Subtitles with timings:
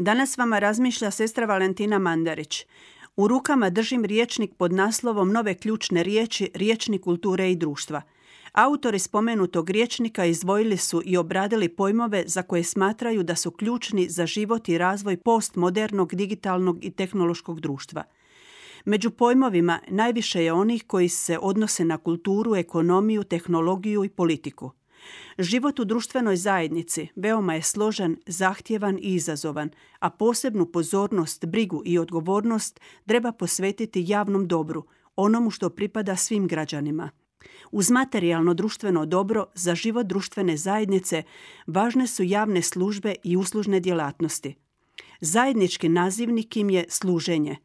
[0.00, 2.66] Danas vama razmišlja sestra Valentina Mandarić.
[3.16, 8.02] U rukama držim riječnik pod naslovom Nove ključne riječi, riječnik kulture i društva.
[8.52, 14.26] Autori spomenutog riječnika izdvojili su i obradili pojmove za koje smatraju da su ključni za
[14.26, 18.04] život i razvoj postmodernog, digitalnog i tehnološkog društva.
[18.84, 24.70] Među pojmovima najviše je onih koji se odnose na kulturu, ekonomiju, tehnologiju i politiku.
[25.38, 31.98] Život u društvenoj zajednici veoma je složen, zahtjevan i izazovan, a posebnu pozornost, brigu i
[31.98, 34.84] odgovornost treba posvetiti javnom dobru,
[35.16, 37.10] onomu što pripada svim građanima.
[37.70, 41.22] Uz materijalno društveno dobro za život društvene zajednice
[41.66, 44.54] važne su javne službe i uslužne djelatnosti.
[45.20, 47.56] Zajednički nazivnik im je služenje.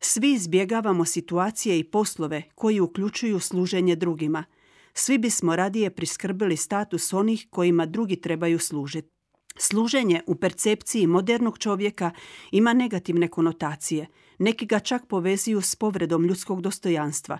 [0.00, 4.44] Svi izbjegavamo situacije i poslove koji uključuju služenje drugima–
[4.94, 9.08] svi bismo radije priskrbili status onih kojima drugi trebaju služiti.
[9.56, 12.10] Služenje u percepciji modernog čovjeka
[12.50, 14.06] ima negativne konotacije.
[14.38, 17.38] Neki ga čak povezuju s povredom ljudskog dostojanstva.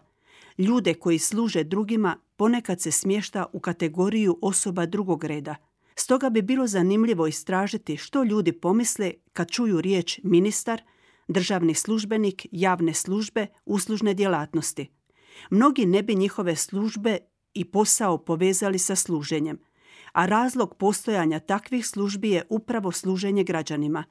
[0.59, 5.57] Ljude koji služe drugima ponekad se smješta u kategoriju osoba drugog reda.
[5.95, 10.83] Stoga bi bilo zanimljivo istražiti što ljudi pomisle kad čuju riječ ministar,
[11.29, 14.89] državni službenik, javne službe, uslužne djelatnosti.
[15.51, 17.19] Mnogi ne bi njihove službe
[17.55, 19.59] i posao povezali sa služenjem,
[20.13, 24.05] a razlog postojanja takvih službi je upravo služenje građanima.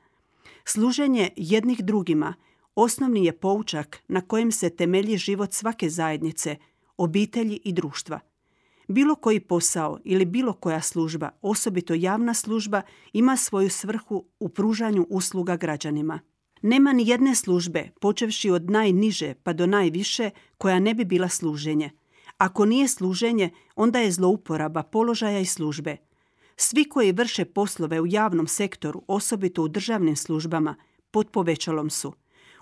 [0.66, 2.34] Služenje jednih drugima
[2.76, 6.56] osnovni je poučak na kojem se temelji život svake zajednice,
[6.98, 8.20] obitelji i društva.
[8.88, 12.82] Bilo koji posao ili bilo koja služba, osobito javna služba,
[13.14, 16.20] ima svoju svrhu u pružanju usluga građanima.
[16.62, 21.92] Nema ni jedne službe, počevši od najniže pa do najviše, koja ne bi bila služenje.
[22.40, 25.98] Ako nije služenje, onda je zlouporaba položaja i službe.
[26.56, 30.76] Svi koji vrše poslove u javnom sektoru, osobito u državnim službama,
[31.12, 32.14] pod povećalom su.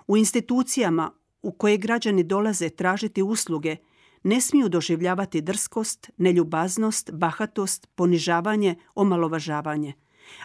[0.06, 1.10] U institucijama
[1.42, 3.76] u koje građani dolaze tražiti usluge,
[4.22, 9.92] ne smiju doživljavati drskost, neljubaznost, bahatost, ponižavanje, omalovažavanje.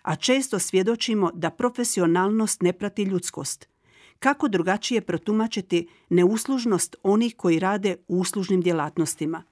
[0.02, 3.68] A često svjedočimo da profesionalnost ne prati ljudskost–
[4.24, 9.44] kako drugačije protumačiti neuslužnost onih koji rade u uslužnim djelatnostima?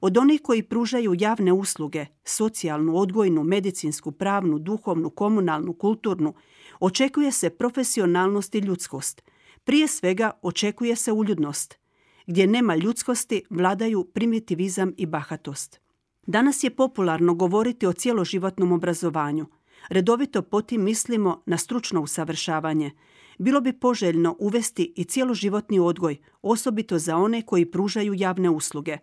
[0.00, 6.34] Od onih koji pružaju javne usluge, socijalnu, odgojnu, medicinsku, pravnu, duhovnu, komunalnu, kulturnu,
[6.80, 9.22] očekuje se profesionalnost i ljudskost.
[9.64, 11.78] Prije svega očekuje se uljudnost.
[12.26, 15.80] Gdje nema ljudskosti, vladaju primitivizam i bahatost.
[16.26, 19.46] Danas je popularno govoriti o cjeloživotnom obrazovanju.
[19.88, 22.90] Redovito potim mislimo na stručno usavršavanje,
[23.38, 28.98] bilo bi poželjno uvesti i cjeloživotni odgoj, osobito za one koji pružaju javne usluge.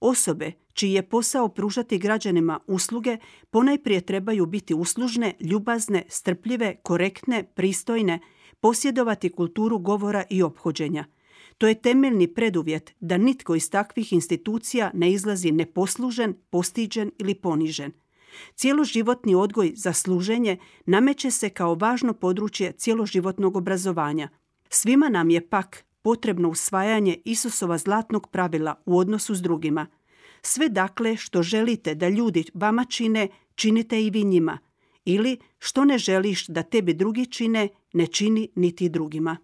[0.00, 3.16] Osobe čiji je posao pružati građanima usluge
[3.50, 8.18] ponajprije trebaju biti uslužne, ljubazne, strpljive, korektne, pristojne,
[8.60, 11.04] posjedovati kulturu govora i ophođenja.
[11.58, 17.92] To je temeljni preduvjet da nitko iz takvih institucija ne izlazi neposlužen, postiđen ili ponižen.
[18.54, 20.56] Cijeloživotni odgoj za služenje
[20.86, 24.28] nameće se kao važno područje cjeloživotnog obrazovanja.
[24.68, 29.86] Svima nam je pak potrebno usvajanje Isusova zlatnog pravila u odnosu s drugima.
[30.42, 34.58] Sve dakle što želite da ljudi vama čine, činite i vi njima.
[35.04, 39.36] Ili što ne želiš da tebi drugi čine, ne čini niti drugima.